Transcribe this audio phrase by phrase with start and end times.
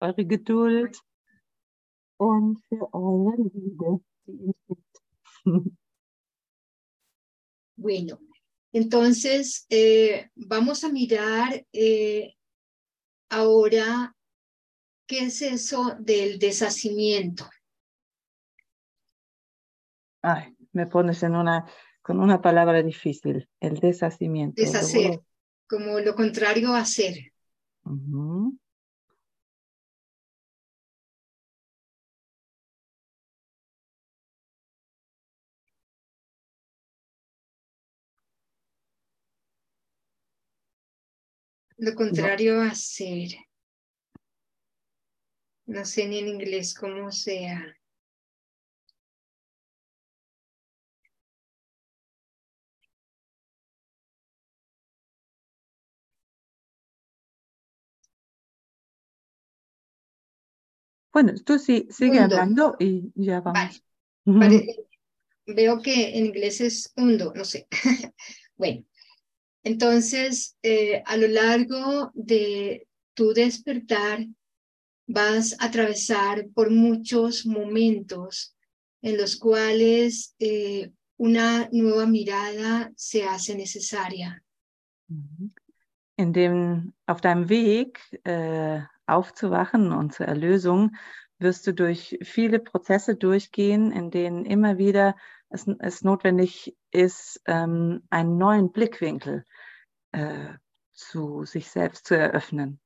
[0.00, 0.98] eure Geduld
[2.18, 5.02] und für eure Liebe, die ihr gibt.
[7.78, 8.18] Bueno,
[8.72, 12.34] entonces eh, vamos a mirar eh,
[13.28, 14.16] ahora
[15.06, 17.46] qué es eso del deshacimiento.
[20.22, 21.66] Ay, me pones en una,
[22.00, 24.60] con una palabra difícil, el deshacimiento.
[24.60, 25.20] Deshacer,
[25.68, 27.32] como lo contrario a hacer.
[27.84, 28.58] Ujú.
[41.78, 43.30] Lo contrario a hacer.
[45.66, 47.76] No sé ni en inglés cómo sea.
[61.12, 63.82] Bueno, tú sí, sigue hablando y ya vamos.
[64.24, 64.86] Vale.
[65.46, 67.68] Veo que en inglés es hundo, no sé.
[68.56, 68.84] bueno,
[69.66, 74.24] entonces eh, a lo largo de tu despertar
[75.08, 78.56] vas a atravesar por muchos momentos
[79.02, 84.40] en los cuales eh, una nueva mirada se hace necesaria.
[85.08, 85.52] Mhm.
[86.16, 90.92] In dem, auf deinem Weg äh, aufzuwachen und zur Erlösung
[91.38, 95.16] wirst du durch viele Prozesse durchgehen, in denen immer wieder
[95.50, 99.44] es, es notwendig ist, ähm, einen neuen Blickwinkel
[100.12, 100.54] äh,
[100.92, 102.80] zu sich selbst zu eröffnen.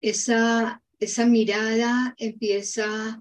[0.00, 3.20] Esa, esa mirada empieza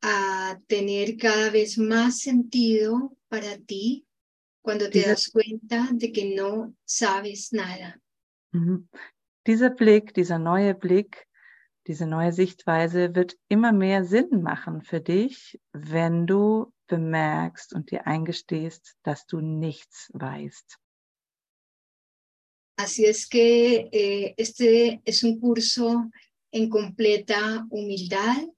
[0.00, 4.06] a tener cada vez más sentido para ti
[4.62, 8.00] cuando te das cuenta de que no sabes nada.
[9.46, 11.26] Dieser Blick, dieser neue Blick,
[11.86, 18.06] diese neue Sichtweise wird immer mehr Sinn machen für dich, wenn du bemerkst und dir
[18.06, 20.78] eingestehst, dass du nichts weißt.
[22.76, 26.10] Así es que eh, este es un curso
[26.50, 28.48] en completa humildad,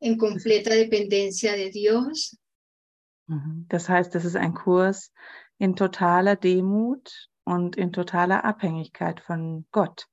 [0.00, 2.38] en completa dependencia de Dios,
[3.28, 3.66] Mhm.
[3.68, 5.12] Das heißt, es ist ein Kurs
[5.58, 10.08] in totaler Demut und in totaler Abhängigkeit von Gott.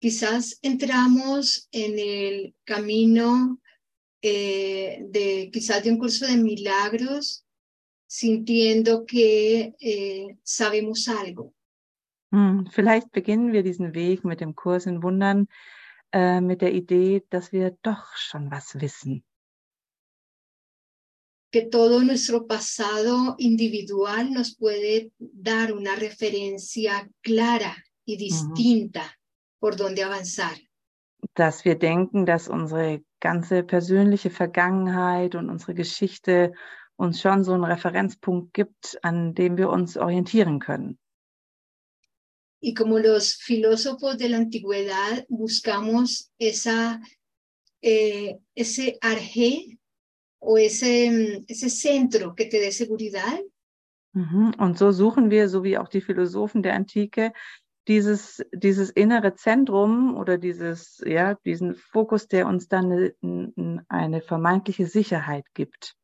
[0.00, 3.60] Quizás entramos en el camino
[4.22, 7.44] eh, de quizás de un curso de milagros
[8.06, 11.54] sintiendo que eh, sabemos algo.
[12.32, 15.48] Hm, Vielleicht beginnen wir diesen Weg mit dem Kurs in Wundern
[16.12, 19.22] äh, mit der Idee, dass wir doch schon was wissen.
[21.52, 29.19] que todo nuestro pasado individual nos puede dar una referencia clara y distinta
[29.60, 30.56] por donde avanzar.
[31.34, 36.54] dass wir denken, dass unsere ganze persönliche Vergangenheit und unsere Geschichte
[36.96, 40.98] uns schon so einen Referenzpunkt gibt, an dem wir uns orientieren können.
[42.62, 47.00] Y como los filósofos de la antigüedad buscamos esa,
[47.82, 49.78] eh, ese arjé
[50.38, 53.40] o ese, mm, ese centro que te dé seguridad,
[54.12, 54.54] Mhm.
[54.58, 57.32] Und so suchen wir, so wie auch die Philosophen der Antike,
[57.90, 64.86] dieses, dieses innere Zentrum oder dieses, ja, diesen Fokus, der uns dann eine, eine vermeintliche
[64.86, 65.96] Sicherheit gibt.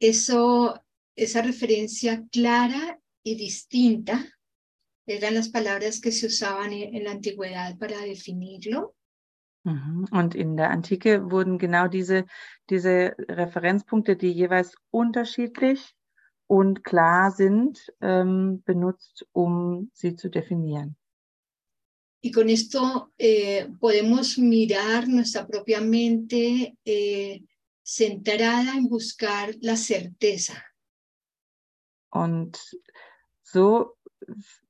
[0.00, 0.78] eso,
[1.16, 4.24] esa referencia clara y distinta
[5.06, 8.94] eran las palabras que se usaban en, en la antigüedad para definirlo.
[9.64, 10.06] Mhm.
[10.12, 12.24] Und in der Antike wurden genau diese,
[12.70, 15.95] diese Referenzpunkte, die jeweils unterschiedlich
[16.46, 20.96] und klar sind, ähm, benutzt, um sie zu definieren.
[22.22, 27.42] Y con esto eh, podemos mirar nuestra propia mente eh,
[27.82, 30.54] centrada en buscar la certeza.
[32.10, 32.58] Und
[33.42, 33.96] so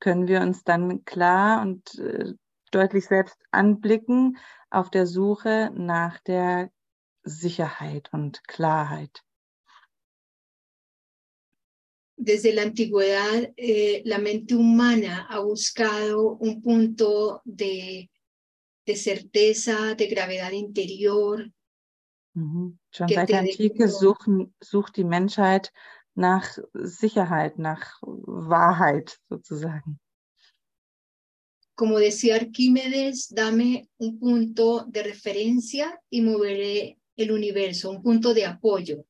[0.01, 2.35] können wir uns dann klar und äh,
[2.73, 4.37] deutlich selbst anblicken
[4.71, 6.71] auf der Suche nach der
[7.23, 9.26] Sicherheit und Klarheit.
[12.17, 18.11] Desde la antigüedad, eh, la mente humana ha buscado un punto de,
[18.87, 21.53] de certeza, de gravedad interior,
[22.37, 22.79] Mhm.
[22.91, 25.73] Schon seit der Antike suchen, sucht die Menschheit
[26.15, 29.99] nach Sicherheit, nach Wahrheit sozusagen.
[31.75, 38.45] Como decía Arquímedes, dame un punto de referencia y moveré el universo, un punto de
[38.47, 39.05] apoyo.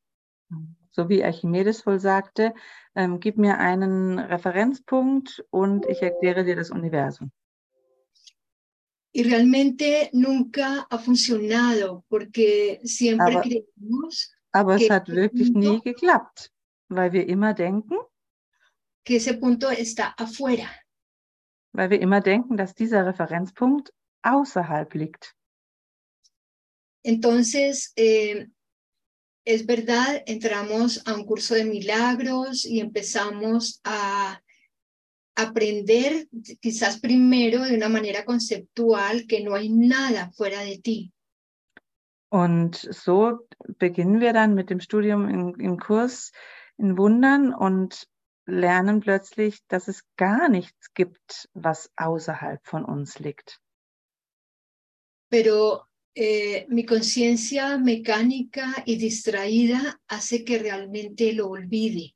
[0.97, 2.55] So wie Archimedes wohl sagte,
[2.95, 7.31] ähm, gib mir einen Referenzpunkt und ich erkläre dir das Universum.
[9.13, 16.51] Y realmente nunca ha funcionado porque siempre Aber- creemos Aber es hat wirklich nie geklappt,
[16.89, 17.97] weil wir immer denken,
[19.05, 20.69] que ese punto está afuera.
[21.73, 23.93] weil wir immer denken, dass dieser Referenzpunkt
[24.23, 25.35] außerhalb liegt.
[27.03, 28.47] Entonces, eh,
[29.47, 34.43] es verdad, entramos a un curso de milagros y empezamos a
[35.37, 36.29] aprender
[36.61, 41.13] quizás primero de una manera conceptual que no hay nada fuera de ti.
[42.29, 43.47] Und so
[43.79, 46.33] beginnen wir dann mit dem Studium im, im Kurs
[46.77, 48.09] in Wundern und
[48.47, 53.61] lernen plötzlich, dass es gar nichts gibt, was außerhalb von uns liegt.
[55.31, 55.85] Pero
[56.17, 62.15] eh, mi conciencia mecánica y distraída hace que realmente lo olvide.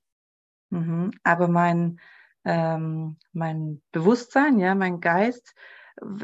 [0.70, 1.10] Mhm.
[1.22, 2.00] Aber mein,
[2.44, 5.54] ähm, mein Bewusstsein, ja, mein Geist,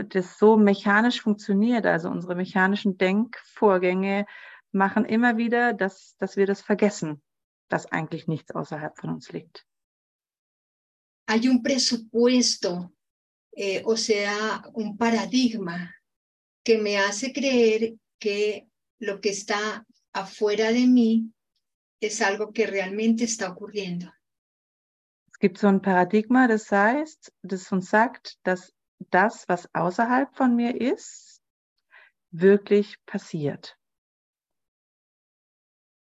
[0.08, 4.25] das so mechanisch funktioniert, also unsere mechanischen Denkvorgänge
[4.73, 7.20] machen immer wieder, dass, dass wir das vergessen,
[7.69, 9.67] dass eigentlich nichts außerhalb von uns liegt.
[11.28, 12.90] Hay un presupuesto,
[13.50, 15.90] eh, o sea, un paradigma
[16.67, 18.67] que me hace creer que
[18.99, 21.33] lo que está afuera de mí
[22.01, 24.13] es algo que realmente está ocurriendo.
[25.31, 28.75] Es gibt so ein Paradigma, das heißt, das uns sagt, dass
[29.11, 31.41] das, was außerhalb von mir ist,
[32.33, 33.79] wirklich passiert.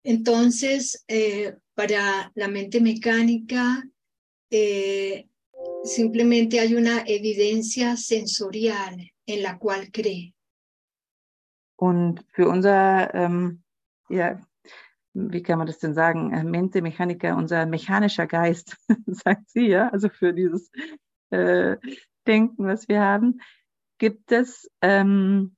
[0.05, 3.83] Entonces, eh, para la mente mecánica,
[4.51, 5.27] eh,
[5.83, 10.34] simplemente hay una evidencia sensorial en la cual cree.
[11.85, 13.63] Und für unser, ähm,
[14.09, 14.41] ja,
[15.13, 19.91] wie kann man das denn sagen, äh, Mente Mechaniker, unser mechanischer Geist, sagt sie ja,
[19.91, 20.71] also für dieses
[21.29, 21.77] äh,
[22.27, 23.43] Denken, was wir haben,
[23.99, 25.57] gibt es ähm,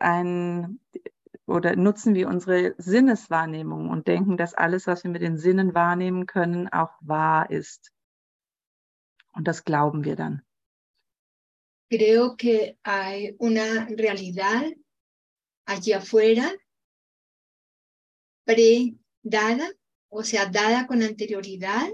[0.00, 0.80] ein
[1.46, 6.26] oder nutzen wir unsere Sinneswahrnehmung und denken, dass alles, was wir mit den Sinnen wahrnehmen
[6.26, 7.92] können, auch wahr ist.
[9.34, 10.42] Und das glauben wir dann.
[11.92, 14.74] Creo que hay una realidad
[15.66, 16.52] allí afuera
[18.44, 19.68] pre-dada,
[20.08, 21.90] o sea, dada con anterioridad,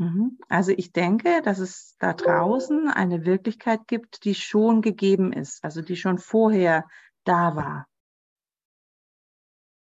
[0.00, 0.38] Mhm.
[0.48, 5.82] Also ich denke, dass es da draußen eine Wirklichkeit gibt, die schon gegeben ist, also
[5.82, 6.86] die schon vorher
[7.24, 7.88] da war.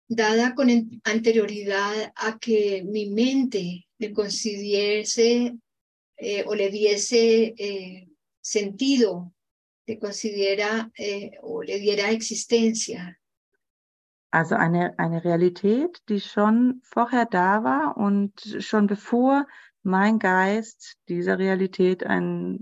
[0.09, 0.69] dada con
[1.03, 5.59] anterioridad a que mi mente le considerase
[6.17, 8.09] eh, o le diese eh,
[8.41, 9.35] sentido,
[9.87, 13.19] le considera eh, o le diera existencia.
[14.31, 19.47] Also eine, eine Realität, die schon vorher da war und schon bevor
[19.83, 22.59] mein Geist dieser Realität ein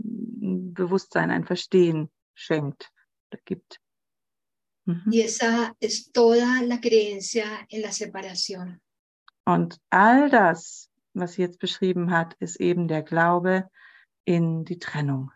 [0.75, 2.93] Bewusstsein, ein Verstehen schenkt
[3.31, 3.81] oder gibt.
[4.87, 5.11] Mhm.
[5.11, 8.81] Y esa es toda la creencia en la separación.
[9.47, 13.71] Und all das, was sie jetzt beschrieben hat, ist eben der Glaube
[14.25, 15.31] in die Trennung.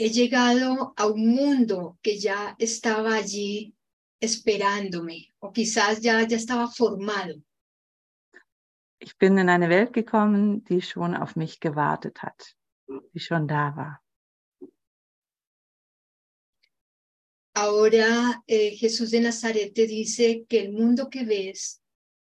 [0.00, 3.74] He llegado a un mundo que ya estaba allí
[4.20, 7.42] esperándome o quizás ya, ya estaba formado.
[9.00, 12.56] Ich bin in eine Welt gekommen, die schon auf mich gewartet hat,
[13.12, 14.02] die schon da war.
[17.54, 21.82] Ahora eh, Jesús de Nazaret te dice que el mundo que ves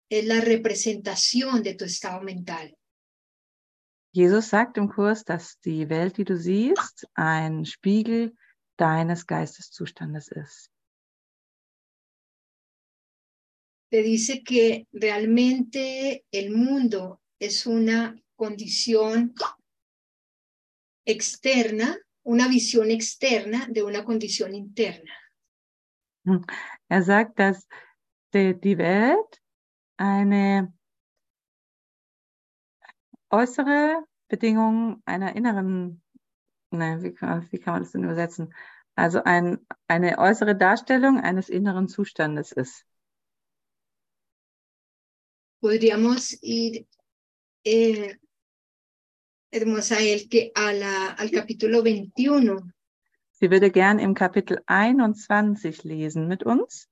[0.10, 2.78] es la representación de tu estado mental.
[4.14, 8.36] Jesus sagt im Kurs, dass die Welt, die du siehst, ein Spiegel
[8.78, 10.70] deines Geisteszustandes ist.
[13.90, 19.34] Te dice que realmente el mundo es una condición
[21.06, 25.12] externa, una visión externa de una condición interna.
[26.88, 27.68] Er sagt, dass
[28.34, 29.42] die, die Welt
[29.98, 30.74] eine
[33.32, 36.02] äußere Bedingung einer inneren,
[36.70, 38.54] nein, wie kann, wie kann man das denn übersetzen?
[38.96, 42.86] Also ein, eine äußere Darstellung eines inneren Zustandes ist.
[45.62, 46.86] Podríamos ir,
[47.64, 48.16] eh,
[49.52, 49.96] hermosa
[50.30, 52.72] que a la, al capítulo 21
[53.32, 56.92] Sie würde gern im Kapitel 21 lesen mit uns.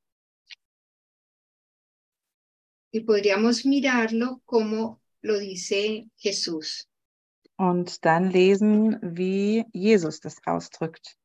[2.92, 6.86] y podríamos mirarlo como lo dice Jesús.
[7.58, 11.18] und dann lesen, wie Jesus das ausdrückt.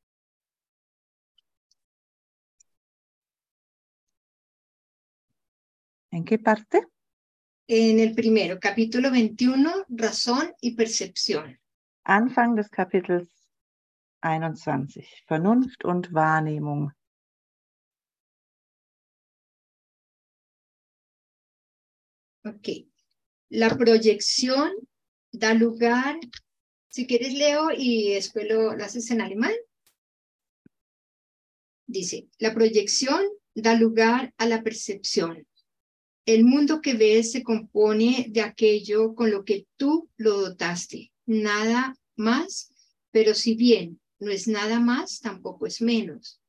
[6.10, 6.88] ¿En qué parte?
[7.68, 11.58] En el primero, capítulo 21, razón y percepción.
[12.04, 13.28] Anfang des Kapitels
[14.20, 15.06] 21.
[15.26, 16.92] Vernunft und Wahrnehmung.
[22.44, 22.68] Ok.
[23.54, 24.72] La proyección
[25.30, 26.18] da lugar,
[26.88, 29.54] si quieres leo y después lo, lo haces en alemán.
[31.86, 35.46] Dice, la proyección da lugar a la percepción.
[36.26, 41.96] El mundo que ves se compone de aquello con lo que tú lo dotaste, nada
[42.16, 42.72] más,
[43.12, 46.40] pero si bien no es nada más, tampoco es menos.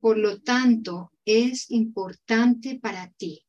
[0.00, 3.45] Por lo tanto, es importante para ti.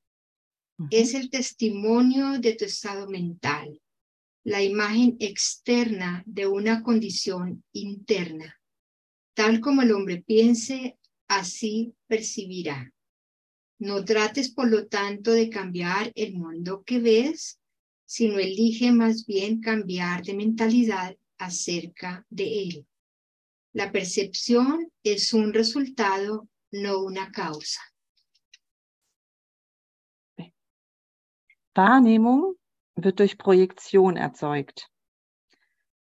[0.91, 3.81] Es el testimonio de tu estado mental,
[4.43, 8.61] la imagen externa de una condición interna.
[9.33, 12.93] Tal como el hombre piense, así percibirá.
[13.79, 17.59] No trates, por lo tanto, de cambiar el mundo que ves,
[18.05, 22.87] sino elige más bien cambiar de mentalidad acerca de él.
[23.73, 27.81] La percepción es un resultado, no una causa.
[31.77, 32.55] Wahrnehmung
[32.95, 34.89] wird durch Projektion erzeugt.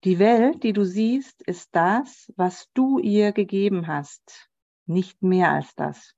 [0.05, 4.49] Die Welt, die du siehst, ist das, was du ihr gegeben hast,
[4.85, 6.15] nicht mehr als das.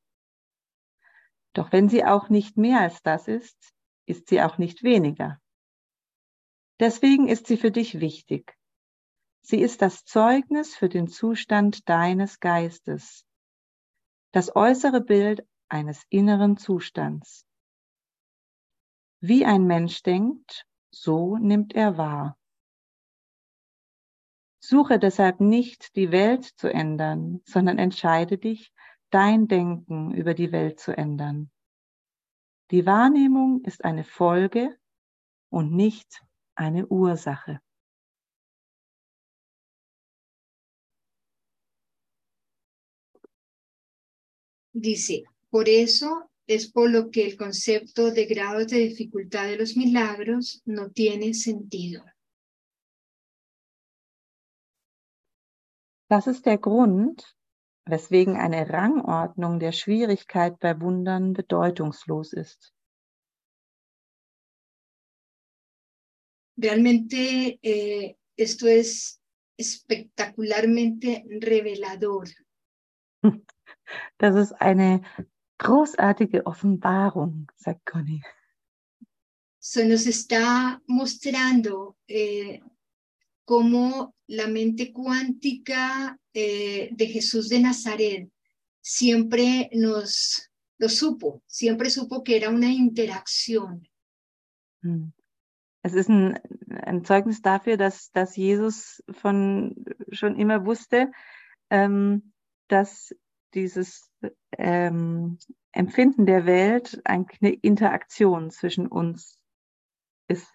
[1.53, 3.73] Doch wenn sie auch nicht mehr als das ist,
[4.05, 5.41] ist sie auch nicht weniger.
[6.79, 8.55] Deswegen ist sie für dich wichtig.
[9.41, 13.25] Sie ist das Zeugnis für den Zustand deines Geistes,
[14.31, 17.48] das äußere Bild eines inneren Zustands.
[19.21, 22.37] Wie ein Mensch denkt, so nimmt er wahr.
[24.61, 28.71] Suche deshalb nicht, die Welt zu ändern, sondern entscheide dich,
[29.09, 31.51] dein Denken über die Welt zu ändern.
[32.71, 34.77] Die Wahrnehmung ist eine Folge
[35.49, 36.23] und nicht
[36.55, 37.59] eine Ursache.
[44.73, 49.77] Dice, por eso es por lo que el concepto de grados de dificultad de los
[49.77, 52.03] milagros no tiene sentido.
[56.09, 57.23] Das ist der Grund,
[57.85, 62.73] weswegen eine Rangordnung der Schwierigkeit bei Wundern bedeutungslos ist.
[66.57, 69.21] Realmente eh, esto es
[69.55, 72.25] espectacularmente revelador.
[74.19, 75.01] Das ist eine
[75.59, 78.21] großartige Offenbarung, sagt Conny.
[79.59, 82.61] Se nos está mostrando eh,
[83.45, 88.29] cómo la mente cuántica eh, de Jesús de Nazaret
[88.81, 93.87] siempre nos lo supo, siempre supo que era una interacción.
[94.81, 95.11] Hm.
[95.81, 96.39] Es ist ein,
[96.83, 99.75] ein Zeugnis dafür, dass, dass Jesus von
[100.11, 101.11] schon immer wusste,
[101.69, 102.33] ähm,
[102.67, 103.15] dass
[103.53, 104.08] dieses
[104.57, 105.37] ähm,
[105.71, 109.39] Empfinden der Welt eine Interaktion zwischen uns
[110.27, 110.47] ist.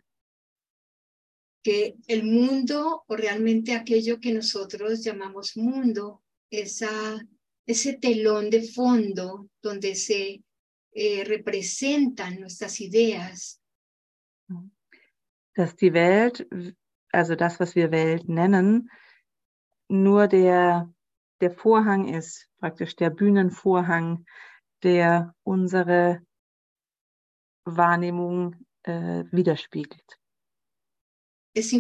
[1.62, 7.18] Que el mundo o realmente aquello que nosotros llamamos mundo, esa,
[7.66, 10.42] ese telón de fondo donde se
[10.92, 13.61] eh, representan nuestras ideas.
[15.54, 16.47] Dass die Welt,
[17.12, 18.90] also das, was wir Welt nennen,
[19.88, 20.92] nur der
[21.40, 24.24] der Vorhang ist, praktisch der Bühnenvorhang,
[24.82, 26.22] der unsere
[27.64, 30.18] Wahrnehmung äh, widerspiegelt.
[31.56, 31.72] Es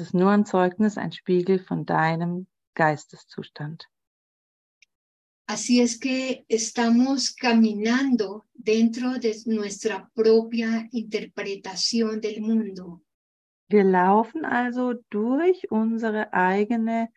[0.00, 3.88] ist nur ein Zeugnis, ein Spiegel von deinem Geisteszustand.
[5.46, 13.02] Así es que estamos caminando dentro de nuestra propia interpretación del mundo.
[13.72, 17.08] Wir laufen also durch unsere eigene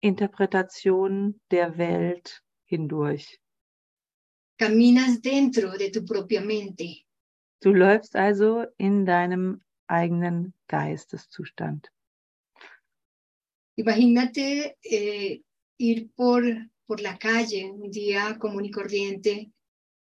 [0.00, 3.40] Interpretation der Welt hindurch.
[4.58, 7.06] Caminas dentro de tu propia mente.
[7.62, 11.90] Du läufst also in deinem eigenen Geisteszustand.
[13.76, 15.42] Imagínate eh,
[15.78, 16.42] ir por,
[16.86, 19.50] por la calle un día común y corriente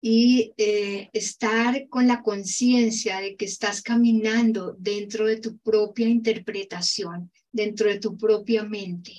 [0.01, 7.32] y eh, estar con la conciencia de que estás caminando dentro de tu propia interpretación,
[7.51, 9.13] dentro de tu propia mente.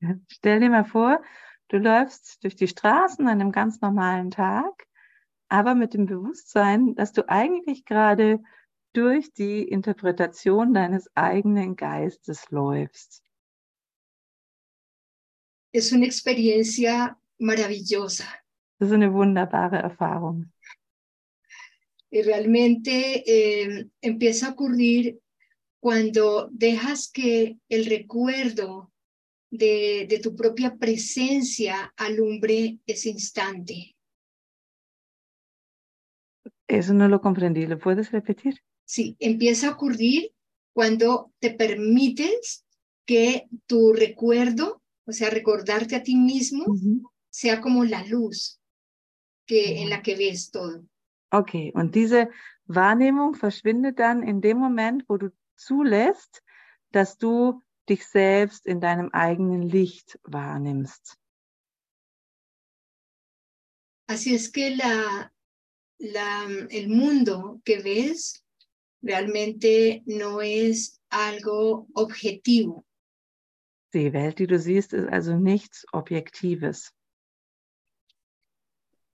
[0.00, 1.22] Ja, stell dir mal vor,
[1.68, 4.86] du läufst durch die Straßen an einem ganz normalen Tag,
[5.48, 8.40] aber mit dem Bewusstsein, dass du eigentlich gerade
[8.92, 13.22] durch die Interpretation deines eigenen Geistes läufst.
[15.72, 18.24] Es una experiencia maravillosa.
[18.80, 20.52] Ist eine wunderbare Erfahrung.
[22.10, 25.18] Y realmente eh, empieza a ocurrir
[25.80, 28.92] cuando dejas que el recuerdo
[29.50, 33.96] de, de tu propia presencia alumbre ese instante.
[36.68, 37.66] Eso no lo comprendí.
[37.66, 38.60] ¿Lo puedes repetir?
[38.84, 40.32] Sí, empieza a ocurrir
[40.72, 42.64] cuando te permites
[43.04, 46.64] que tu recuerdo, o sea, recordarte a ti mismo,
[47.30, 48.57] sea como la luz
[49.48, 50.84] que, en la que ves todo.
[51.30, 52.30] Okay, und diese
[52.66, 56.42] Wahrnehmung verschwindet dann in dem Moment, wo du zulässt,
[56.92, 61.18] dass du dich selbst in deinem eigenen Licht wahrnimmst.
[64.06, 65.30] Así es que la,
[65.98, 68.42] la, el mundo que ves
[69.02, 72.84] realmente no es algo objetivo.
[73.92, 76.94] Die Welt, die du siehst, ist also nichts Objektives.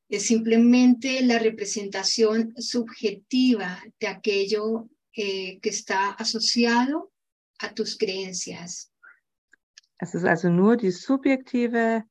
[0.09, 7.13] Es simplemente la representación subjetiva de aquello eh, que está asociado
[7.59, 8.91] a tus creencias.
[10.01, 12.05] Es ist also nur die subjektive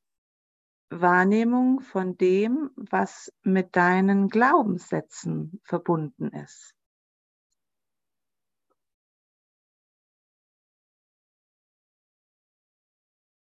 [0.90, 6.76] Wahrnehmung von dem, was mit deinen Glaubenssätzen verbunden ist.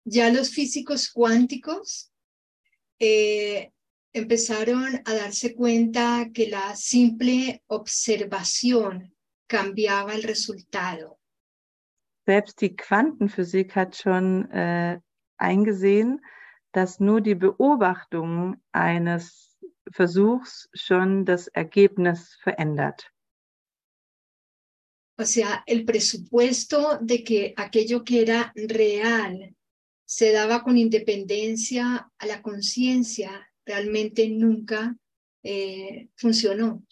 [0.05, 2.13] Ya los físicos cuánticos
[3.01, 3.73] eh,
[4.17, 9.15] empezaron a darse cuenta que la simple observación
[9.47, 11.19] cambiaba el resultado.
[12.25, 14.99] Selbst die Quantenphysik hat schon äh,
[15.37, 16.21] eingesehen,
[16.73, 19.57] dass nur die Beobachtung eines
[19.93, 23.13] Versuchs schon das Ergebnis verändert.
[25.19, 29.55] O sea, el presupuesto de que aquello que era real
[30.05, 34.97] se daba con independencia a la conciencia, realmente nunca
[35.43, 36.83] eh, funcionó.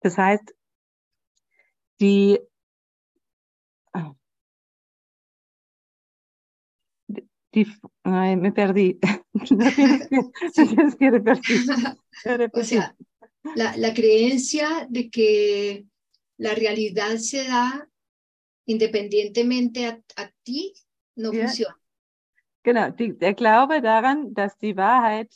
[0.00, 0.52] Das heißt,
[2.00, 2.40] die,
[3.94, 4.14] ah,
[7.54, 7.66] die,
[8.02, 8.98] ay, me perdí.
[12.52, 12.96] o sea,
[13.54, 15.86] la, la creencia de que
[16.38, 17.88] la realidad se da
[18.66, 20.74] independientemente a, a ti
[21.16, 21.46] no Ja.
[21.46, 21.81] funciona.
[22.62, 25.34] Genau, die, der Glaube daran, dass die Wahrheit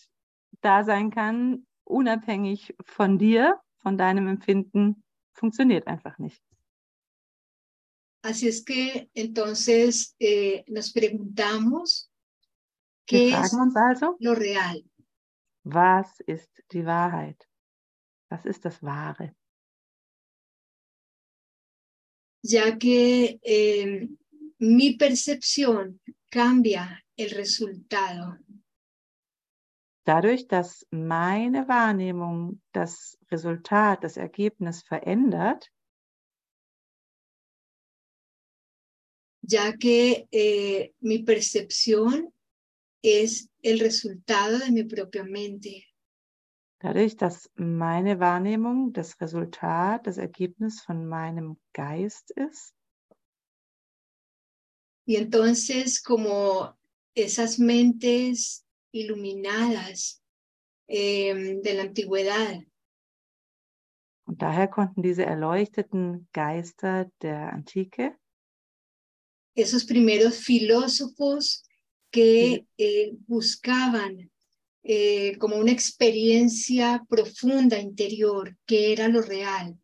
[0.60, 6.42] da sein kann, unabhängig von dir, von deinem Empfinden, funktioniert einfach nicht.
[8.22, 12.10] Así es que entonces eh, nos preguntamos
[13.06, 14.82] qué es also, lo real.
[15.62, 17.48] was ist die Wahrheit?
[18.28, 19.36] Was ist das Wahre?
[22.46, 24.08] ya que eh,
[24.58, 28.36] mi percepción cambia el resultado.
[30.04, 35.72] Dadurch, dass meine Wahrnehmung das Resultat, das Ergebnis verändert,
[39.42, 42.32] ya que eh, mi percepción
[43.02, 45.84] es el resultado de mi propia mente.
[46.78, 52.74] dadurch, dass meine Wahrnehmung das Resultat, das Ergebnis von meinem Geist ist,
[55.08, 56.76] Y entonces como
[57.16, 60.22] esas mentes iluminadas
[60.86, 62.62] eh, de la antigüedad.
[64.28, 68.16] Und daher konnten diese erleuchteten Geister der Antike,
[69.54, 71.64] esos primeros filósofos
[72.10, 74.30] que eh, buscaban
[74.82, 79.78] eh, como una experiencia profunda interior, que era lo real.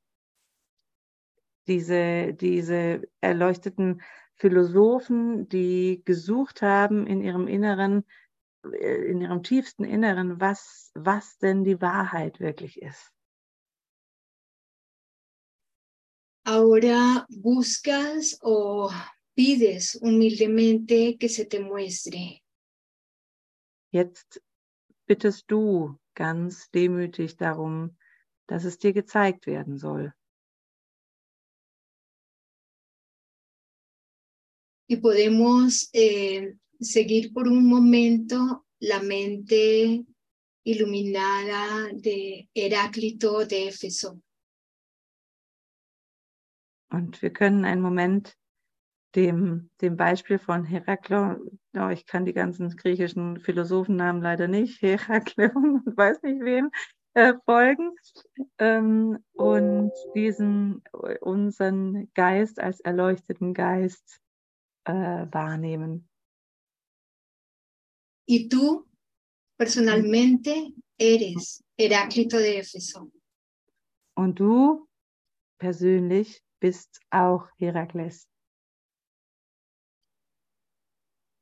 [1.67, 4.01] diese, diese erleuchteten
[4.43, 8.05] Philosophen, die gesucht haben in ihrem Inneren,
[8.65, 13.13] äh, in ihrem tiefsten Inneren, was, was denn die Wahrheit wirklich ist.
[16.45, 18.91] Ahora buscas o
[19.37, 22.41] pides humildemente que se te muestre.
[23.93, 24.43] Jetzt
[25.07, 27.97] bittest du ganz demütig darum,
[28.49, 30.13] dass es dir gezeigt werden soll.
[34.93, 40.05] Y podemos eh, seguir por un momento la mente
[40.65, 44.21] iluminada de Heráclito de Éfeso.
[46.91, 48.37] Und wir können einen Moment
[49.15, 55.81] dem, dem Beispiel von Herakleon, oh, ich kann die ganzen griechischen Philosophennamen leider nicht, Herakleon
[55.87, 56.71] und weiß nicht wem,
[57.15, 57.93] äh, folgen
[58.59, 60.83] ähm, und diesen,
[61.23, 64.22] unseren Geist als erleuchteten Geist
[64.85, 66.09] äh, wahrnehmen.
[68.27, 68.89] Y tú,
[69.57, 73.11] personalmente, eres Heráclito de Éfeso.
[74.15, 74.89] Und du
[75.59, 78.29] persönlich bist auch Herakles.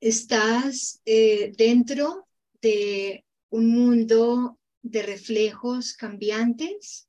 [0.02, 2.26] Estás eh, dentro
[2.62, 7.08] de un mundo de reflejos cambiantes.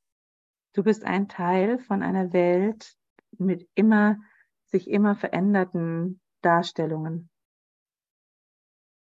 [0.73, 2.97] Du bist ein Teil von einer Welt
[3.37, 4.17] mit immer
[4.65, 7.29] sich immer veränderten Darstellungen,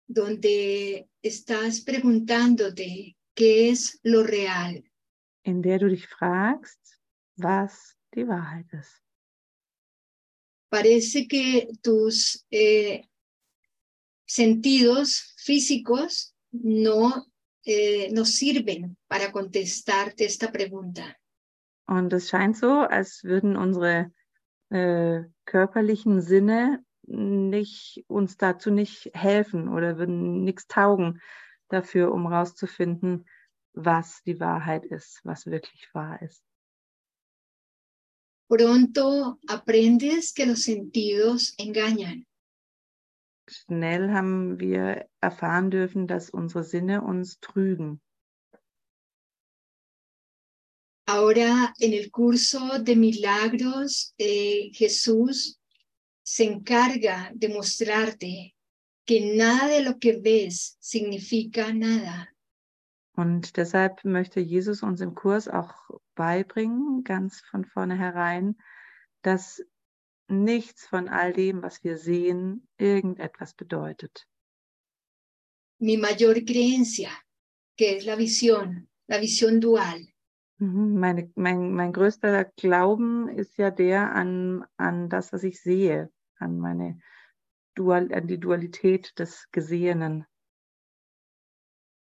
[0.06, 4.82] donde estás preguntándote qué es lo real.
[5.48, 7.00] in der du dich fragst,
[7.36, 9.02] was die Wahrheit ist.
[10.70, 13.02] Parece que tus eh,
[14.26, 17.26] sentidos físicos no,
[17.64, 21.16] eh, no sirven para contestarte esta pregunta.
[21.86, 24.12] Und es scheint so, als würden unsere
[24.68, 31.20] äh, körperlichen Sinne nicht uns dazu nicht helfen oder würden nichts taugen
[31.68, 33.26] dafür, um rauszufinden,
[33.72, 36.44] was die Wahrheit ist, was wirklich wahr ist.
[38.48, 42.24] Pronto aprendes que los sentidos engañan.
[43.46, 48.00] Schnell haben wir erfahren dürfen, dass unsere Sinne uns trügen.
[51.06, 55.57] Ahora en el curso de milagros, eh, Jesús
[56.28, 58.54] se encarga de mostrarte
[59.06, 62.28] que nada de lo que ves significa nada.
[63.16, 65.74] Und deshalb möchte Jesus uns im Kurs auch
[66.14, 68.56] beibringen, ganz von vornherein,
[69.22, 69.64] dass
[70.28, 74.28] nichts von all dem, was wir sehen, irgendetwas bedeutet.
[75.80, 77.10] Mi mayor creencia,
[77.74, 80.12] que es la visión, la visión dual,
[80.60, 86.10] Mhm, Meine, mein, mein größter Glauben ist ja der an, an das, was ich sehe,
[86.38, 87.00] an meine
[87.74, 90.26] Dual, an die Dualität des Gesehenen.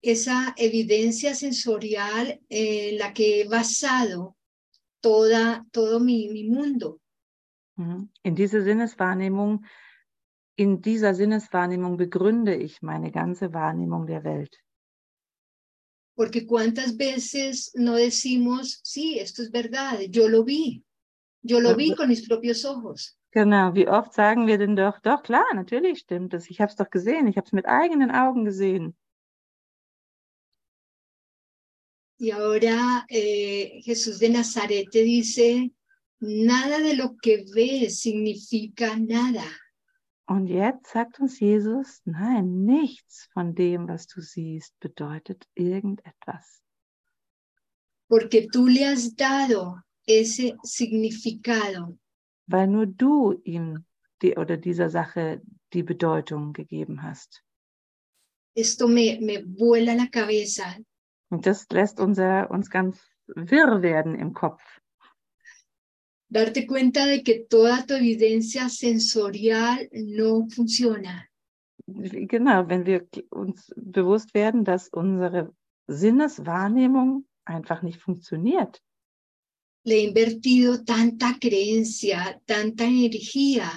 [0.02, 4.36] esa evidencia sensorial en la que he basado
[5.00, 7.00] toda, todo mi, mi mundo.
[7.78, 8.10] Mhm.
[8.24, 9.64] In diese Sinneswahrnehmung,
[10.56, 14.58] in dieser Sinneswahrnehmung begründe ich meine ganze Wahrnehmung der Welt.
[16.16, 20.84] Porque cuántas veces no decimos, sí, esto es verdad, yo lo vi,
[21.42, 23.18] yo lo vi con mis propios ojos.
[23.32, 26.76] Genau, wie oft sagen wir denn doch, doch klar, natürlich stimmt es, ich habe es
[26.76, 28.96] doch gesehen, ich habe es mit eigenen Augen gesehen.
[32.20, 35.72] Y ahora eh, Jesús de Nazaret te dice,
[36.20, 39.46] nada de lo que ves significa nada.
[40.28, 46.62] Und jetzt sagt uns Jesus, nein, nichts von dem, was du siehst, bedeutet irgendetwas.
[48.12, 51.98] porque tú le has dado ese significado
[52.52, 53.86] weil nur du ihm
[54.22, 55.42] die, oder dieser Sache
[55.74, 57.44] die Bedeutung gegeben hast.
[58.56, 60.76] Esto me, me vuela la cabeza.
[61.30, 64.62] Und das lässt unser, uns ganz wirr werden im Kopf.
[66.30, 71.26] Darte cuenta de que toda tu evidencia sensorial no funciona.
[71.88, 75.54] Genau, wenn wir uns bewusst werden, dass unsere
[75.88, 78.82] Sinneswahrnehmung einfach nicht funktioniert.
[79.84, 83.70] Le he invertido tanta creencia, tanta energía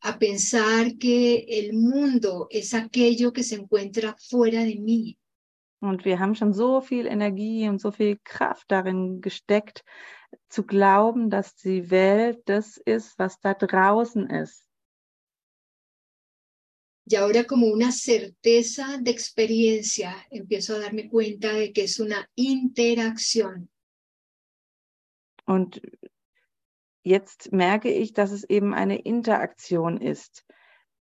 [0.00, 5.18] a pensar que el mundo es aquello que se encuentra fuera de mí.
[5.80, 9.84] Und wir haben schon so viel Energie und so viel Kraft darin gesteckt,
[10.48, 14.68] zu glauben, dass die Welt das ist, was da draußen ist.
[17.04, 22.30] Y ahora como una certeza de experiencia empiezo a darme cuenta de que es una
[22.36, 23.71] interacción.
[25.52, 25.82] Und
[27.02, 30.46] jetzt merke ich, dass es eben eine Interaktion ist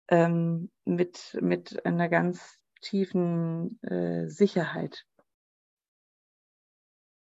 [0.09, 5.05] ähm, mit, mit einer ganz tiefen äh, Sicherheit.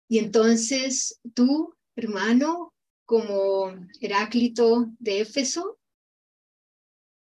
[0.10, 2.72] Y entonces tú, hermano,
[3.06, 5.78] como Heráclito de Éfeso,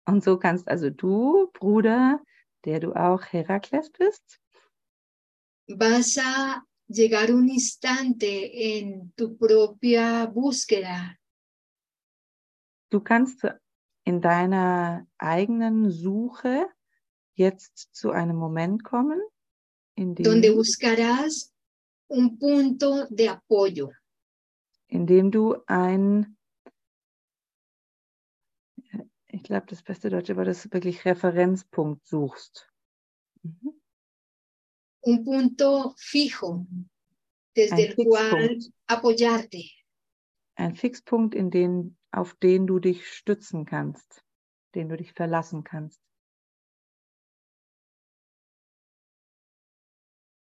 [0.06, 2.22] Und so kannst also du, Bruder,
[2.64, 4.40] der du auch Herakles bist,
[5.66, 11.18] vas a llegar un instante en tu propia búsqueda
[12.90, 13.44] du kannst
[14.04, 16.66] in deiner eigenen Suche
[17.34, 19.20] jetzt zu einem Moment kommen,
[19.94, 21.52] in donde dem, buscarás
[22.08, 23.92] un punto de apoyo.
[24.88, 26.38] in dem du ein,
[29.26, 32.68] ich glaube, das beste Deutsche war das wirklich Referenzpunkt suchst.
[35.08, 36.66] Un punto fijo
[37.54, 38.74] desde Ein el cual Fixpunkt.
[38.86, 39.62] apoyarte.
[40.56, 44.22] Ein Fixpunkt, in den, auf den du dich stützen kannst,
[44.74, 46.00] den du dich verlassen kannst.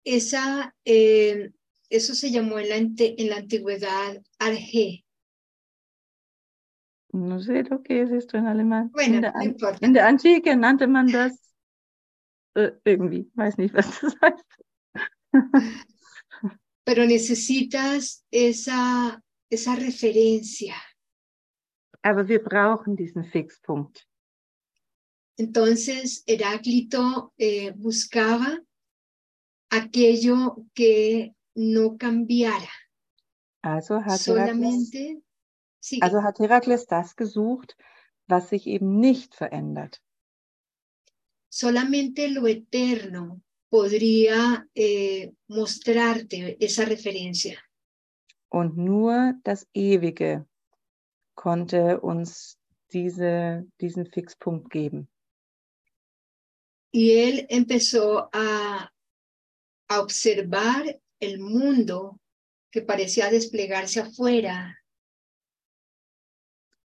[0.05, 1.51] esa, eh,
[1.91, 5.05] eso se llamó en la, en la antigüedad Arge.
[7.13, 8.91] No sé lo que es esto en alemán.
[8.93, 9.87] Bueno, in, der, no importa.
[9.87, 11.48] in der Antike nannte man das
[12.59, 14.45] äh, irgendwie, weiß nicht, was das heißt.
[16.85, 20.75] Pero necesitas esa, esa referencia.
[22.03, 24.07] Aber wir brauchen diesen Fixpunkt.
[25.37, 28.59] Entonces, Heráclito eh, buscaba
[29.71, 32.73] aquello que no cambiara.
[33.63, 35.23] Also hat, Solamente,
[36.01, 37.77] also hat Herakles das gesucht,
[38.27, 40.01] was sich eben nicht verändert.
[41.49, 47.63] Solamente lo eterno podría eh, mostrarte esa referencia.
[48.51, 50.47] Und nur das Ewige
[51.35, 52.59] konnte uns
[52.91, 55.09] diese, diesen Fixpunkt geben.
[56.91, 58.91] Y él empezó a,
[59.89, 62.19] a observar el mundo
[62.71, 64.79] que parecía desplegarse afuera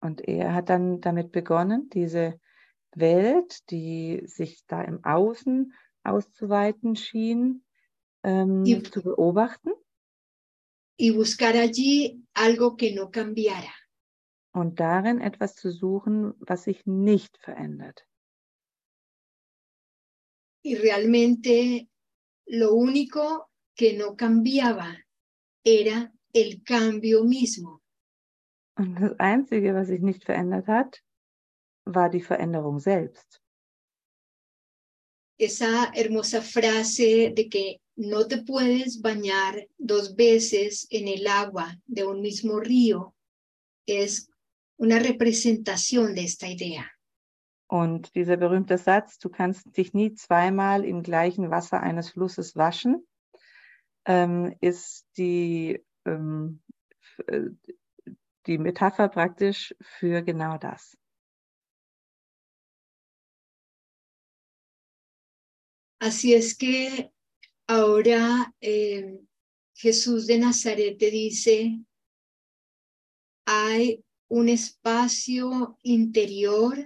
[0.03, 2.41] Und er hat dann damit begonnen, diese
[2.95, 5.73] Welt, die sich da im Außen
[6.05, 7.65] auszuweiten schien,
[8.23, 9.71] ähm, Y- zu beobachten
[10.99, 13.73] y buscar allí algo que no cambiara.
[14.55, 18.07] und darin etwas zu suchen, was sich nicht verändert.
[20.63, 21.89] Y realmente
[22.47, 24.97] lo único que no cambiaba
[25.65, 27.83] era el cambio mismo.
[28.77, 31.03] Und das Einzige, was sich nicht verändert hat,
[31.85, 33.41] war die Veränderung selbst.
[35.39, 42.05] Esa hermosa frase de que no te puedes bañar dos veces en el agua de
[42.05, 43.15] un mismo río
[43.87, 44.31] es
[44.77, 46.91] una representación de esta idea.
[47.69, 53.07] Und dieser berühmte Satz, du kannst dich nie zweimal im gleichen Wasser eines Flusses waschen,
[54.05, 56.61] ähm, ist die, ähm,
[57.27, 57.49] äh,
[58.47, 60.99] die Metapher praktisch für genau das.
[66.03, 67.13] Así es que
[67.69, 69.21] ahora eh,
[69.73, 71.79] Jesús de Nazaret te dice,
[73.47, 76.77] hay un espacio interior,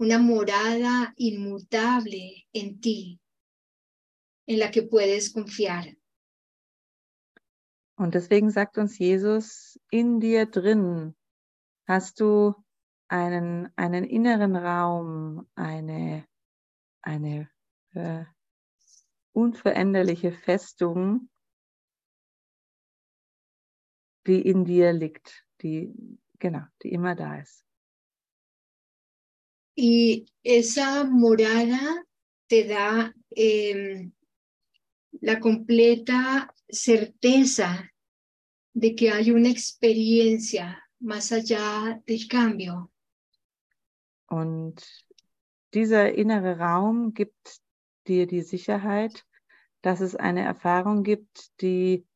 [0.00, 3.20] una morada inmutable en ti,
[4.48, 5.96] en la que puedes confiar.
[7.96, 11.14] Und deswegen sagt uns Jesus, in dir drin
[11.86, 12.56] hast du
[13.06, 16.26] einen, einen inneren Raum, eine,
[17.02, 17.48] eine
[17.94, 18.24] äh,
[19.40, 21.28] unveränderliche Festung,
[24.26, 25.92] die in dir liegt, die,
[26.38, 27.64] genau, die immer da ist.
[29.76, 32.04] Y esa morada
[32.46, 34.12] te da em,
[35.22, 37.90] la completa certeza
[38.74, 42.90] de que hay una experiencia más allá del cambio.
[44.28, 44.80] Und
[45.72, 47.60] dieser innere Raum gibt
[48.06, 49.24] dir die Sicherheit,
[49.82, 52.06] dass es eine Erfahrung gibt, die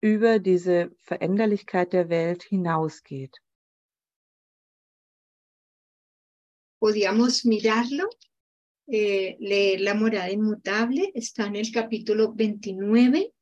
[0.00, 3.36] über diese Veränderlichkeit der Welt hinausgeht.
[6.78, 8.08] Podíamos mirarlo,
[8.86, 13.32] eh, leer La morada inmutable, está en el capítulo 29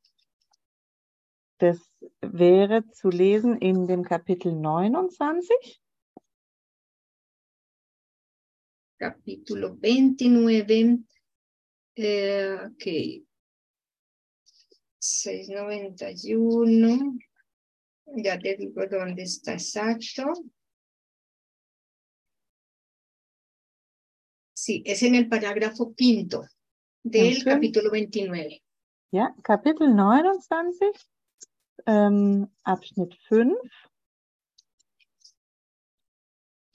[1.57, 1.79] Das
[2.21, 5.81] wäre zu lesen in dem Kapitel 29,
[8.97, 11.05] capítulo 29,
[11.95, 13.25] eh, ok,
[14.99, 17.17] 691,
[18.17, 20.33] ya te digo dónde está exacto.
[24.53, 26.47] Sí, es en el parágrafo quinto
[27.03, 27.43] del Ok.
[27.45, 28.61] capítulo 29.
[29.11, 30.91] ja, Kapitel 29,
[31.85, 33.55] ähm, Abschnitt 5.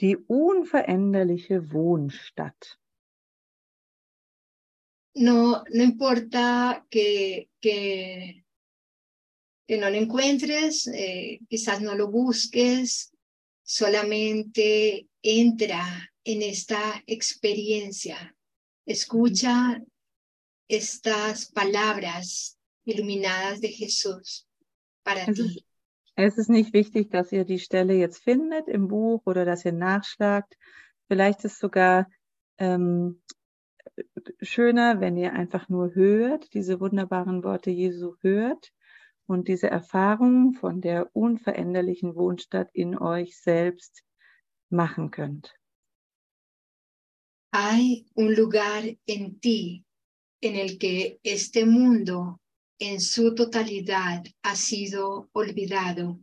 [0.00, 2.79] Die unveränderliche Wohnstadt.
[5.14, 8.44] No, no importa que, que,
[9.66, 13.12] que no lo encuentres, eh, quizás no lo busques,
[13.62, 18.36] solamente entra en esta experiencia.
[18.86, 19.82] Escucha
[20.68, 24.46] estas palabras iluminadas de Jesús
[25.02, 25.64] para Es ti.
[26.16, 29.72] es ist nicht wichtig, dass ihr die Stelle jetzt findet im Buch oder dass ihr
[29.72, 30.56] nachschlagt.
[31.08, 32.08] Vielleicht ist sogar
[32.58, 33.22] ähm,
[34.40, 38.72] schöner, wenn ihr einfach nur hört, diese wunderbaren Worte Jesu hört
[39.26, 44.02] und diese Erfahrung von der unveränderlichen Wohnstadt in euch selbst
[44.70, 45.54] machen könnt.
[47.52, 49.84] Hay un lugar en ti
[50.40, 52.40] en el que este mundo
[52.78, 56.18] en su totalidad ha sido olvidado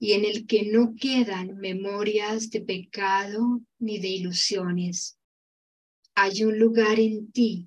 [0.00, 5.19] y en el que no quedan memorias de pecado ni de ilusiones.
[6.22, 7.66] Hay un lugar en ti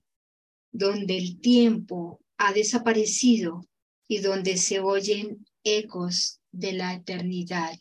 [0.71, 3.67] donde el tiempo ha desaparecido
[4.07, 7.73] y donde se oyen ecos de la eternidad.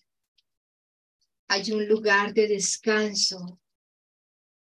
[1.48, 3.60] Hay un lugar de descanso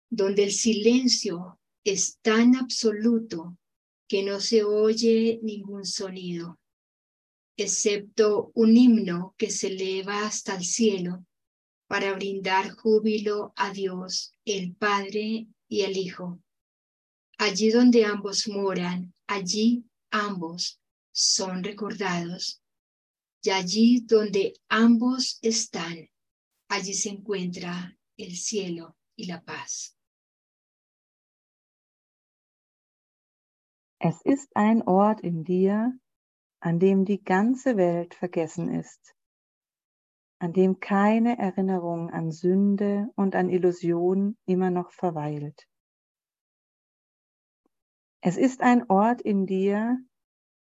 [0.09, 3.55] donde el silencio es tan absoluto
[4.07, 6.59] que no se oye ningún sonido,
[7.55, 11.23] excepto un himno que se eleva hasta el cielo
[11.85, 16.39] para brindar júbilo a Dios, el Padre y el Hijo.
[17.37, 20.79] Allí donde ambos moran, allí ambos
[21.11, 22.61] son recordados.
[23.41, 26.09] Y allí donde ambos están,
[26.69, 29.97] allí se encuentra el cielo y la paz.
[33.99, 35.97] Es ist ein Ort in dir,
[36.59, 39.15] an dem die ganze Welt vergessen ist,
[40.43, 45.69] an dem keine Erinnerung an Sünde und an Illusion immer noch verweilt.
[48.19, 49.97] Es ist ein Ort in dir,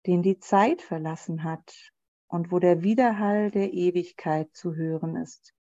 [0.08, 1.94] den die Zeit verlassen hat
[2.28, 5.54] und wo der Widerhall der Ewigkeit zu hören ist.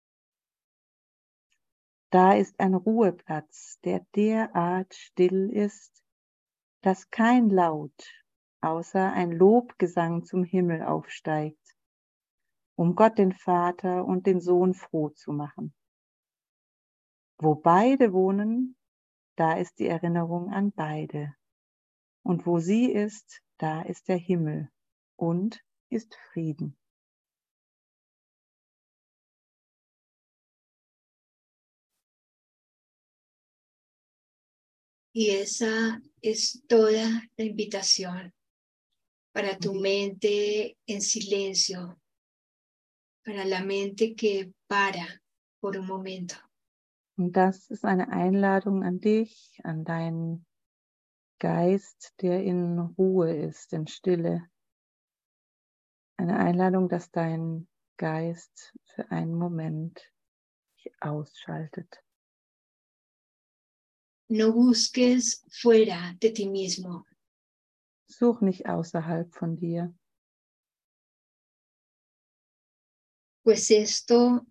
[2.09, 6.03] Da ist ein Ruheplatz, der derart still ist,
[6.81, 7.93] dass kein Laut
[8.61, 11.66] außer ein Lobgesang zum Himmel aufsteigt,
[12.77, 15.73] um Gott den Vater und den Sohn froh zu machen.
[17.39, 18.77] Wo beide wohnen,
[19.35, 21.35] da ist die Erinnerung an beide.
[22.23, 24.69] Und wo sie ist, da ist der Himmel
[25.15, 26.77] und ist Frieden.
[35.13, 38.31] Y esa es toda la invitación
[39.31, 41.99] para tu mente en silencio,
[43.27, 45.05] para la mente que para
[45.59, 46.35] por un momento.
[47.17, 50.45] Und das ist eine Einladung an dich, an deinen
[51.37, 54.49] Geist, der in Ruhe ist, in Stille.
[56.15, 59.99] Eine Einladung, dass dein Geist für einen Moment
[61.01, 62.01] ausschaltet.
[64.29, 67.03] No busques fuera de ti mismo.
[68.09, 69.93] Such nicht außerhalb von dir.
[73.47, 74.45] Pues esto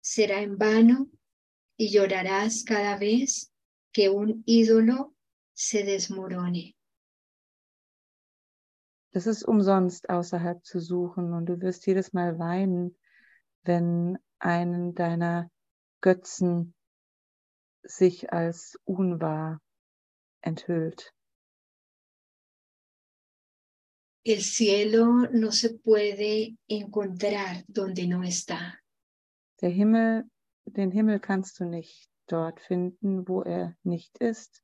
[0.00, 1.08] será en vano
[1.76, 3.52] y llorarás cada vez
[3.92, 5.16] que un ídolo
[5.52, 6.76] se desmorone.
[9.10, 12.96] Das ist umsonst außerhalb zu suchen und du wirst jedes Mal weinen,
[13.64, 15.50] wenn einen deiner
[16.00, 16.72] Götzen
[17.82, 19.60] sich als unwahr
[20.40, 21.12] enthüllt.
[24.22, 28.82] El cielo no se puede encontrar donde no está.
[29.62, 30.24] Der Himmel,
[30.66, 34.62] den Himmel kannst du nicht dort finden, wo er nicht ist.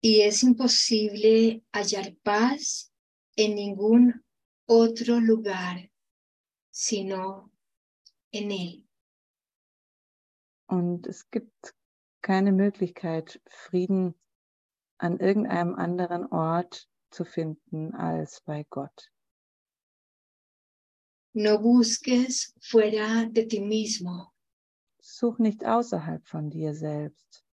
[0.00, 2.92] Y es imposible hallar paz
[3.36, 4.24] en ningún
[4.66, 5.90] otro lugar
[6.70, 7.50] sino
[8.32, 8.88] en Él.
[10.68, 11.74] Und es gibt
[12.22, 14.14] keine Möglichkeit, Frieden
[14.98, 19.10] an irgendeinem anderen Ort zu finden als bei Gott.
[21.34, 24.32] No busques fuera de ti mismo.
[25.00, 27.44] Such nicht außerhalb von dir selbst.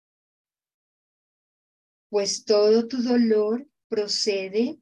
[2.10, 4.80] Pues todo tu dolor procede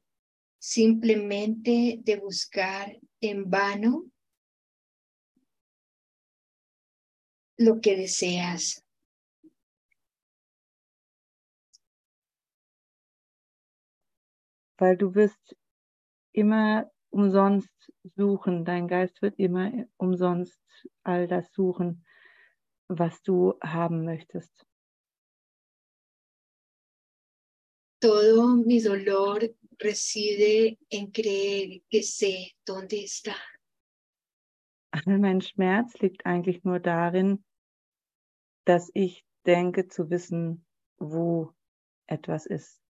[0.58, 4.04] simplemente de buscar en vano
[7.58, 8.83] lo que deseas.
[14.78, 15.56] Weil du wirst
[16.32, 20.60] immer umsonst suchen, dein Geist wird immer umsonst
[21.04, 22.04] all das suchen,
[22.88, 24.66] was du haben möchtest.
[28.00, 29.40] Todo mi dolor
[29.80, 33.34] reside en creer que sé dónde está.
[34.90, 37.42] All mein Schmerz liegt eigentlich nur darin,
[38.66, 40.66] dass ich denke zu wissen,
[40.98, 41.52] wo
[42.06, 42.83] etwas ist.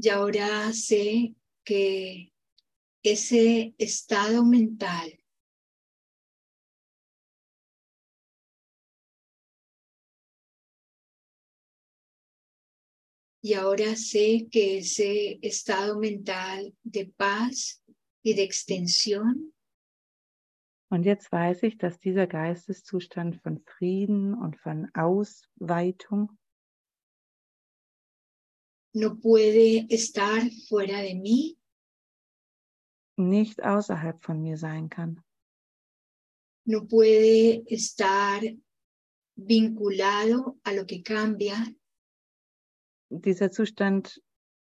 [0.00, 1.34] Y ahora sé
[1.64, 2.32] que
[3.02, 5.18] ese estado mental
[13.42, 17.82] Y ahora sé que ese estado mental de paz
[18.22, 19.52] y de extensión
[20.90, 26.37] Und jetzt weiß ich, dass dieser Geisteszustand von Frieden und von Ausweitung
[28.94, 31.56] no puede estar fuera de mí,
[33.16, 35.22] nicht außerhalb von mir sein kann.
[36.64, 38.40] no puede estar
[39.36, 41.56] vinculado a lo que cambia,
[43.10, 44.20] Dieser Zustand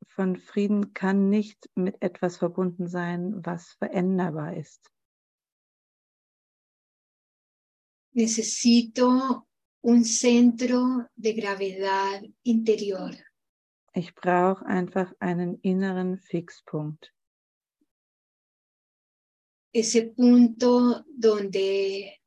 [0.08, 4.90] von Frieden kann nicht mit etwas verbunden sein, was veränderbar ist.
[8.14, 9.48] necesito
[9.82, 13.16] un centro de gravedad interior.
[13.94, 17.14] Ich brauche einfach einen inneren Fixpunkt.
[19.72, 22.20] ese punto donde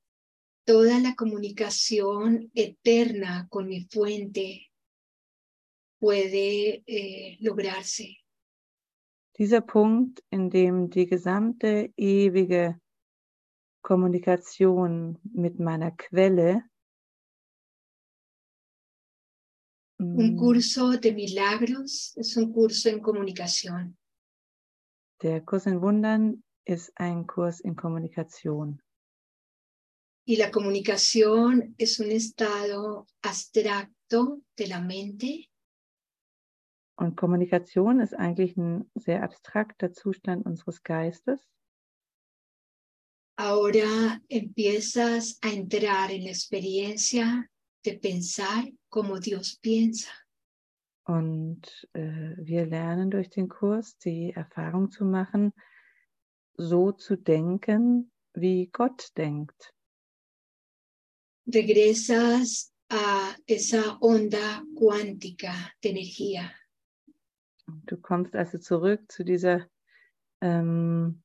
[0.65, 4.71] toda la comunicación eterna con mi fuente
[5.99, 8.17] puede eh, lograrse.
[9.39, 12.79] Dieser Punkt, in dem die gesamte ewige
[13.83, 16.63] Kommunikation mit meiner Quelle
[20.03, 23.97] Un mm, curso de milagros es un curso en comunicación.
[25.23, 28.83] Der Kurs in Wundern ist ein Kurs in Kommunikation.
[30.27, 35.49] Y la comunicación es un estado abstracto de la mente
[36.97, 41.49] Und Kommunikation ist eigentlich ein sehr abstrakter Zustand unseres Geistes.
[43.37, 47.51] Ahora empiezas a entrar en la experiencia
[47.85, 50.11] de pensar como Dios piensa.
[51.05, 55.53] Und äh, wir lernen durch den Kurs die Erfahrung zu machen,
[56.55, 59.75] so zu denken, wie Gott denkt.
[61.47, 65.53] Regresas a esa onda cuántica
[65.83, 66.53] de energía.
[67.87, 69.67] Du kommst also zurück zu dieser
[70.41, 71.23] ähm,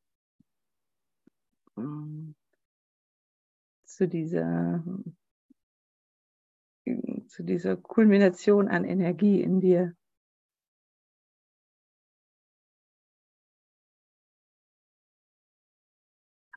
[1.75, 2.33] mm,
[3.85, 4.83] zu dieser
[7.27, 9.95] zu dieser Kulmination an Energie in dir.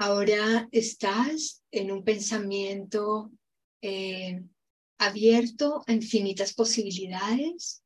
[0.02, 3.30] Ahora estás en un pensamiento
[3.82, 4.42] eh,
[4.98, 7.82] abierto a infinitas posibilidades.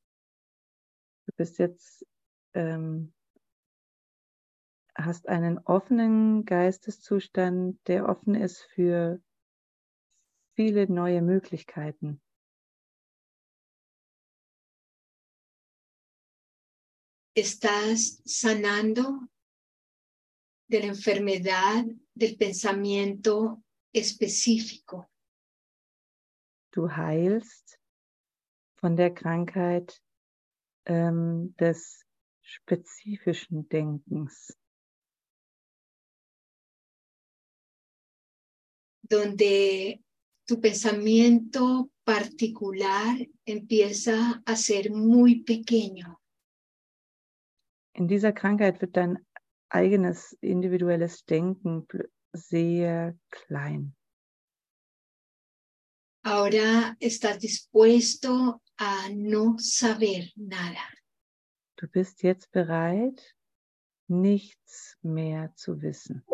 [1.27, 2.07] Du bist jetzt,
[2.53, 3.13] ähm,
[4.95, 9.21] hast einen offenen Geisteszustand, der offen ist für
[10.55, 12.21] viele neue Möglichkeiten.
[17.37, 19.29] Estás sanando
[20.69, 23.61] de la enfermedad del pensamiento
[23.93, 25.11] específico.
[26.71, 27.81] Du heilst
[28.81, 30.01] von der Krankheit
[30.87, 32.07] ähm, des
[32.41, 34.57] spezifischen Denkens,
[39.03, 40.01] donde
[40.47, 46.21] tu pensamiento particular empieza a ser muy pequeño.
[47.97, 49.25] In dieser Krankheit wird dein
[49.69, 51.87] eigenes individuelles Denken
[52.33, 53.95] sehr klein.
[56.25, 60.89] Ahora estás dispuesto a no saber nada.
[61.77, 63.37] Du bist jetzt bereit,
[64.09, 66.25] nichts mehr zu wissen.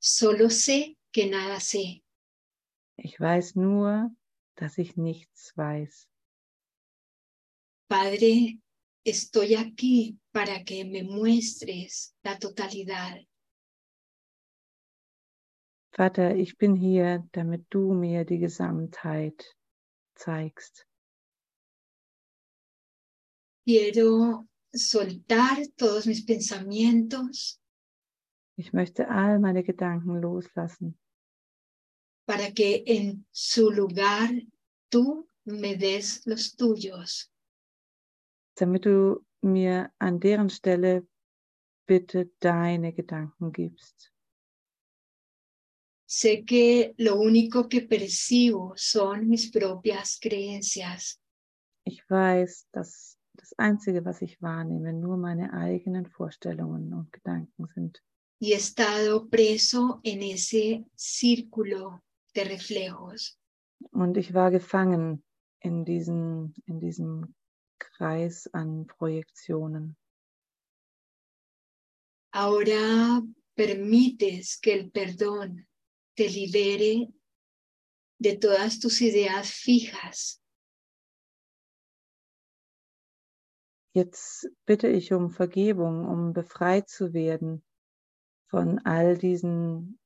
[0.00, 2.02] Solo sé que nada sé.
[2.96, 4.10] Ich weiß nur,
[4.56, 6.11] dass ich nichts weiß.
[7.92, 8.58] Padre,
[9.04, 13.20] estoy aquí para que me muestres la totalidad.
[15.94, 19.44] Vater, ich bin hier, damit du mir die Gesamtheit
[20.14, 20.86] zeigst.
[23.66, 27.60] Quiero soltar todos mis pensamientos
[28.56, 30.98] Ich möchte all meine Gedanken loslassen,
[32.26, 34.30] para que en su lugar
[34.88, 37.31] tú me des los tuyos.
[38.54, 41.06] Damit du mir an deren Stelle
[41.86, 44.12] bitte deine Gedanken gibst.
[46.06, 51.18] Sé que lo único que percibo son mis propias creencias.
[51.84, 58.02] Ich weiß, dass das Einzige, was ich wahrnehme, nur meine eigenen Vorstellungen und Gedanken sind.
[58.42, 62.02] y he estado preso en ese círculo
[62.34, 63.38] de reflejos.
[63.92, 65.22] Und ich war gefangen
[65.60, 67.36] in, diesen, in diesem
[67.82, 69.96] Kreis an Projektionen.
[72.32, 73.22] Ahora
[73.54, 75.66] permites que el perdón
[76.14, 77.08] te libere
[78.18, 80.42] de todas tus ideas fijas
[83.92, 87.62] jetzt bitte ich um Vergebung, um befreit zu werden
[88.46, 89.98] von all diesen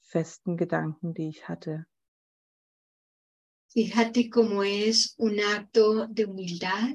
[0.00, 1.86] festen Gedanken, die ich hatte.
[3.72, 6.94] Fíjate cómo es un acto de humildad,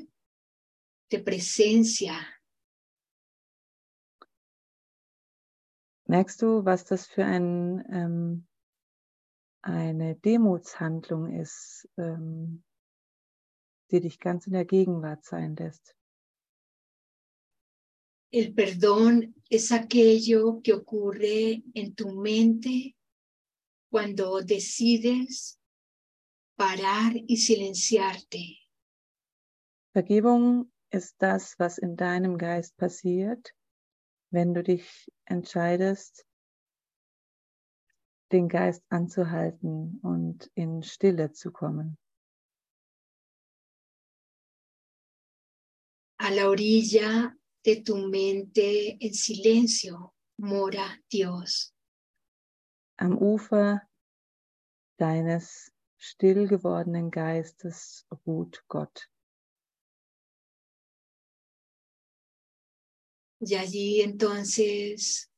[1.09, 2.13] de presencia.
[6.05, 8.47] Merkst du, was das für ein, ähm,
[9.63, 12.63] eine Demutshandlung ist, ähm,
[13.89, 15.95] die dich ganz in der Gegenwart sein lässt?
[18.29, 22.95] El perdón es aquello que ocurre en tu mente
[23.89, 25.56] cuando decides
[26.57, 28.57] parar y silenciarte.
[29.93, 33.53] Vergebung ist das, was in deinem Geist passiert,
[34.31, 36.25] wenn du dich entscheidest,
[38.31, 41.97] den Geist anzuhalten und in Stille zu kommen.
[46.19, 47.31] A la orilla
[47.63, 51.73] de tu mente en silencio mora Dios.
[52.97, 53.87] Am Ufer
[54.97, 59.09] deines still gewordenen Geistes ruht Gott.
[63.39, 65.31] Y allí entonces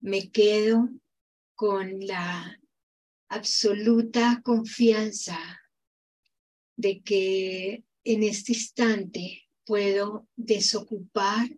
[0.00, 0.88] me quedo
[1.54, 2.58] con la
[3.28, 5.38] absoluta confianza
[6.76, 11.48] de que en este instante puedo desocupar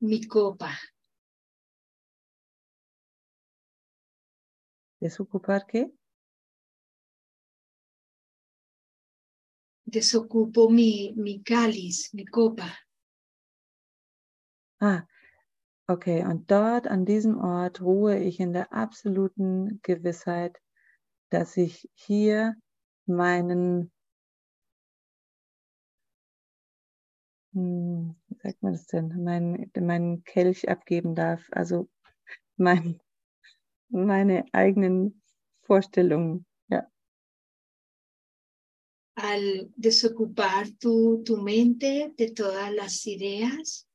[0.00, 0.78] mi copa.
[5.00, 5.95] ¿Desocupar qué?
[9.94, 12.66] Desocupo mi, mi cáliz, mi copa.
[14.80, 15.02] Ah,
[15.86, 16.24] okay.
[16.24, 20.58] Und dort an diesem Ort ruhe ich in der absoluten Gewissheit,
[21.30, 22.54] dass ich hier
[23.06, 23.92] meinen
[27.52, 31.88] hm, wie sagt man das denn, meinen, meinen Kelch abgeben darf, also
[32.56, 33.00] mein,
[33.90, 35.22] meine eigenen
[35.62, 36.45] Vorstellungen.
[39.16, 43.86] Al desocupar tu, tu mente de todas las ideas,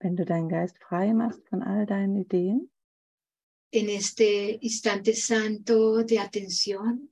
[0.00, 2.70] Wenn du deinen Geist frei machst von all deinen Ideen,
[3.72, 7.10] en este instante santo de atención,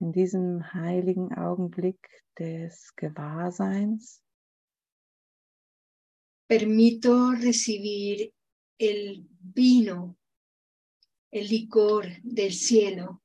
[0.00, 1.98] in diesem heiligen Augenblick
[2.36, 4.22] des Gewahrseins,
[6.46, 8.32] permito recibir
[8.78, 10.16] el vino,
[11.32, 13.22] el licor del cielo,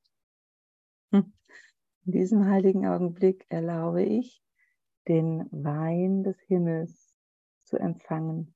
[2.12, 4.44] diesem heiligen Augenblick erlaube ich,
[5.08, 7.16] den Wein des Himmels
[7.64, 8.54] zu empfangen.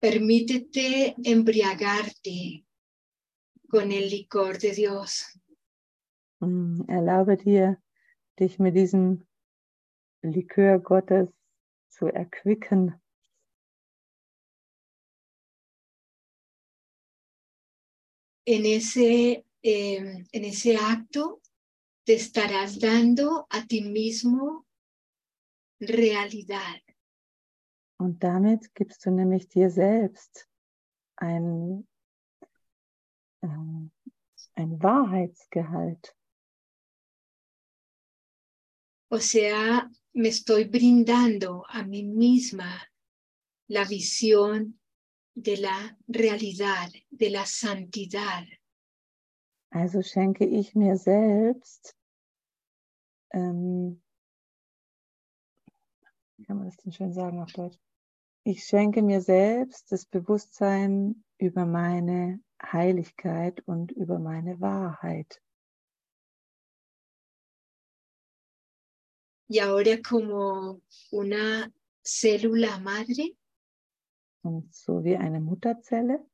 [0.00, 2.64] permítete embriagarte
[3.68, 5.38] con el licor de Dios.
[6.40, 7.82] Mm, Erlaube dir,
[8.38, 9.26] dich mit diesem
[10.22, 11.28] Likör Gottes
[11.90, 12.94] zu erquicken.
[18.46, 21.42] En ese, eh, en ese acto
[22.10, 24.66] te estarás dando a ti mismo
[25.78, 26.82] realidad.
[28.00, 30.48] Und damit gibst du nämlich dir selbst
[31.14, 31.86] ein,
[33.42, 33.92] ähm,
[34.56, 36.16] ein Wahrheitsgehalt.
[39.08, 42.82] O sea, me estoy brindando a mí misma
[43.68, 44.80] la visión
[45.36, 48.44] de la realidad, de la santidad.
[49.72, 51.94] Also schenke ich mir selbst,
[53.32, 54.02] ähm,
[56.36, 57.78] wie kann man das denn schön sagen auf Deutsch?
[58.44, 65.42] Ich schenke mir selbst das Bewusstsein über meine Heiligkeit und über meine Wahrheit.
[69.48, 71.70] Y ahora como una
[72.02, 73.36] célula madre,
[74.42, 76.24] Und so wie eine Mutterzelle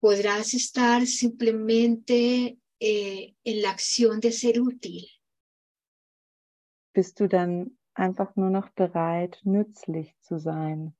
[0.00, 5.08] podrás estar simplemente eh, en la acción de ser útil.
[6.96, 10.96] Bist du dann einfach nur noch bereit, nützlich zu sein.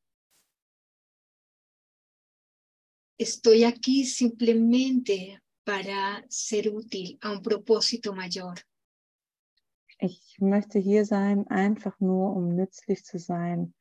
[3.19, 8.57] Estoy aquí simplemente para ser útil a un propósito mayor.
[9.99, 13.73] Ich möchte hier sein, einfach nur um nützlich zu sein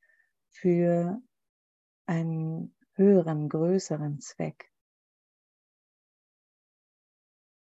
[0.47, 1.21] für
[2.05, 4.71] einen höheren, größeren Zweck.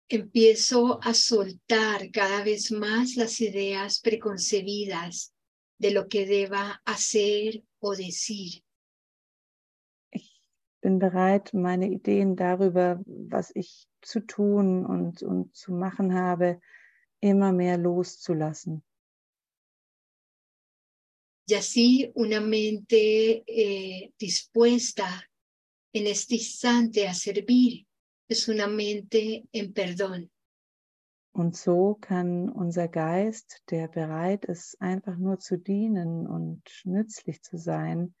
[0.09, 5.33] Empiezo a soltar cada vez más las ideas preconcebidas
[5.77, 8.63] de lo que deba hacer o decir.
[10.11, 10.41] Ich
[10.81, 16.61] bin bereit, meine Ideen darüber, was ich zu tun und, und zu machen habe,
[17.19, 18.83] immer mehr loszulassen.
[21.49, 25.07] Y así una mente eh, dispuesta
[25.93, 27.86] en este instante a servir
[28.27, 30.29] es una mente en perdón.
[31.31, 37.57] Und so kann unser Geist, der bereit ist, einfach nur zu dienen und nützlich zu
[37.57, 38.15] sein,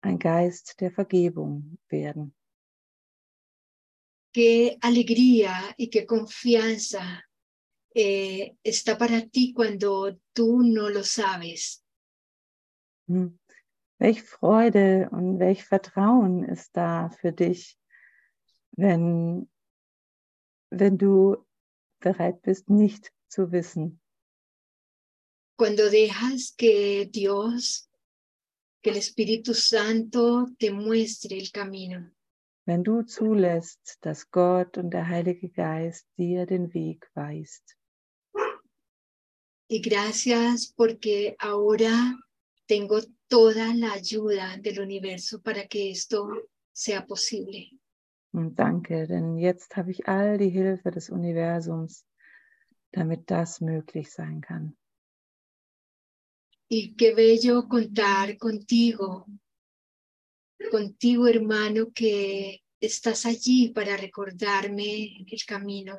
[0.00, 2.34] ein Geist der Vergebung werden.
[4.32, 7.24] Qué alegría y qué confianza
[7.94, 11.82] eh, está para ti cuando tú no lo sabes.
[13.08, 13.38] Hm.
[13.98, 17.78] Welch Freude und welch Vertrauen ist da für dich,
[18.76, 19.48] wenn,
[20.70, 21.44] wenn du
[22.00, 24.00] bereit bist, nicht zu wissen.
[25.58, 27.88] Cuando dejas que Dios,
[28.82, 32.10] que el Espíritu Santo te muestre el camino.
[32.66, 37.76] Wenn du zulässt, dass Gott und der Heilige Geist dir den Weg weist.
[39.68, 42.14] Y gracias porque ahora
[42.66, 46.28] tengo toda la ayuda del universo para que esto
[46.72, 47.70] sea posible.
[48.36, 52.04] Und danke, denn jetzt habe ich all die Hilfe des Universums,
[52.92, 54.76] damit das möglich sein kann.
[56.68, 59.24] Y qué bello contar contigo,
[60.70, 65.98] contigo hermano que estás allí para recordarme el camino.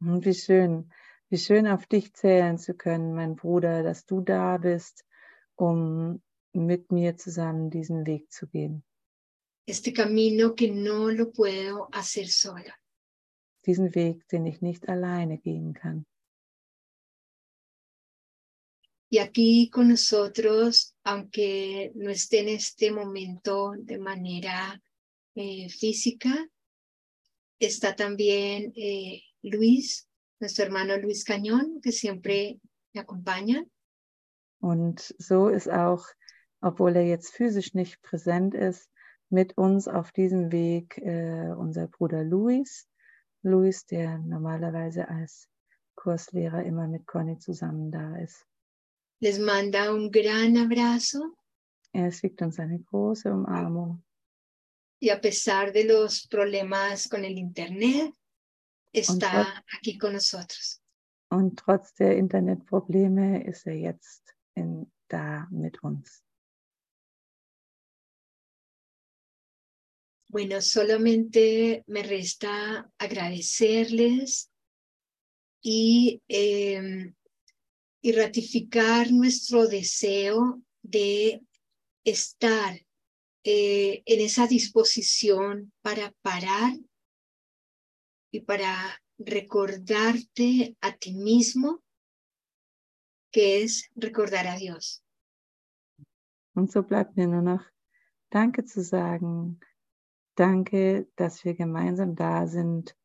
[0.00, 0.90] Und wie schön,
[1.28, 5.04] wie schön auf dich zählen zu können, mein Bruder, dass du da bist,
[5.54, 6.20] um
[6.52, 8.82] mit mir zusammen diesen Weg zu gehen.
[9.66, 12.78] Este camino que no lo puedo hacer sola.
[13.64, 16.06] Diesen Weg, den ich nicht alleine gehen kann.
[19.08, 24.82] Y aquí con nosotros, aunque no esté en este momento de manera
[25.34, 26.48] eh, física,
[27.58, 30.08] está también eh, Luis,
[30.40, 32.58] nuestro hermano Luis Cañón, que siempre
[32.94, 33.64] me acompaña.
[34.60, 36.06] Und so ist auch,
[36.62, 38.88] obwohl er jetzt physisch nicht präsent ist,
[39.32, 42.88] mit uns auf diesem Weg äh, unser Bruder Luis.
[43.42, 45.48] Luis, der normalerweise als
[45.96, 48.46] Kurslehrer immer mit Conny zusammen da ist.
[49.20, 51.34] Les manda un gran abrazo.
[51.92, 54.02] Er schickt uns eine große Umarmung.
[55.00, 58.12] Y a pesar de los problemas con el Internet,
[58.92, 60.80] está aquí con nosotros.
[61.30, 66.22] Und trotz der Internetprobleme ist er jetzt in, da mit uns.
[70.32, 74.50] Bueno, solamente me resta agradecerles
[75.60, 77.14] y, em,
[78.00, 81.42] y ratificar nuestro deseo de
[82.02, 82.80] estar
[83.44, 86.78] eh, en esa disposición para parar
[88.30, 91.82] y para recordarte a ti mismo,
[93.30, 95.04] que es recordar a Dios.
[96.54, 97.64] Und so bleibt mir nur noch
[98.30, 99.60] Danke zu sagen
[100.34, 102.96] Danke, dass wir gemeinsam da sind,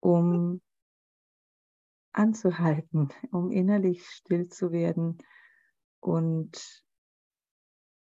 [0.00, 0.60] um
[2.12, 5.18] anzuhalten, um innerlich still zu werden
[6.00, 6.84] und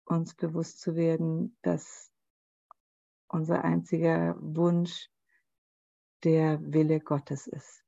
[0.05, 2.13] uns bewusst zu werden, dass
[3.29, 5.09] unser einziger Wunsch
[6.23, 7.83] der Wille Gottes ist.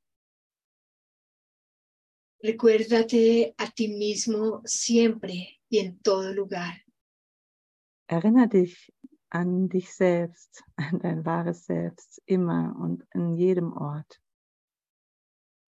[2.42, 6.74] Recuérdate a ti mismo siempre y en todo lugar.
[8.08, 8.92] Erinnere dich
[9.30, 14.20] an dich selbst, an dein wahres Selbst, immer und in jedem Ort.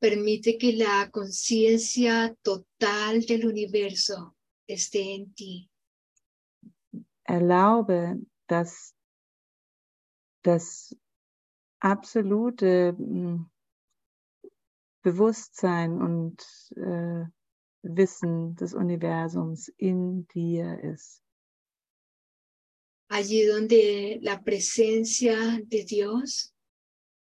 [0.00, 4.36] Permite que la conciencia total del universo
[4.68, 5.68] esté en ti.
[7.24, 8.94] Erlaube, dass
[10.42, 10.96] das
[11.80, 13.50] absolute hm,
[15.02, 16.42] Bewusstsein und
[16.76, 17.24] äh,
[17.82, 21.22] Wissen des Universums in dir ist.
[23.09, 26.54] Allí donde la presencia de Dios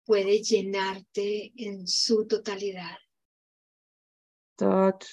[0.04, 2.96] puede llenarte en su totalidad.
[4.56, 5.04] Dort,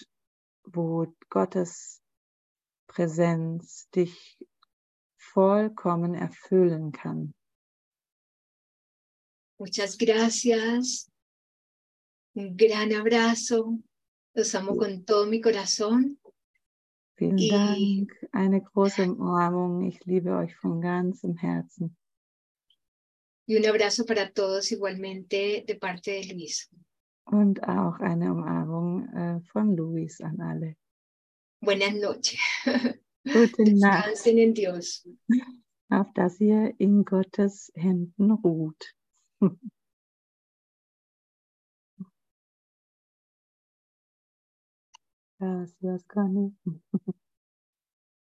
[0.63, 2.01] wo Gottes
[2.87, 4.37] Präsenz dich
[5.33, 7.33] vollkommen erfüllen kann.
[9.59, 11.11] Muchas gracias.
[12.33, 13.79] Un gran abrazo.
[14.33, 16.19] Los amo con todo mi corazón.
[17.17, 19.83] Vielen y, Dank, eine große Umarmung.
[19.87, 21.95] Ich liebe euch von ganzem Herzen.
[23.47, 26.69] Y un abrazo para todos igualmente de parte de Luis.
[27.25, 30.75] Und auch eine Umarmung äh, von Luis an alle.
[31.61, 32.37] Buenas noches.
[33.23, 34.27] Gute Nacht.
[34.27, 35.07] en Dios.
[35.89, 38.93] Auf dass ihr in Gottes Händen ruht.
[45.39, 46.53] Gracias, Cani.